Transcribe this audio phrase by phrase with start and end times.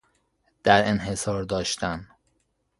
[0.63, 2.07] در انحصار داشتن